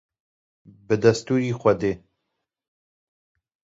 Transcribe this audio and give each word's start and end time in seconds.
Bi 0.87 0.95
destûrî 1.03 1.51
Xwedê. 1.59 1.93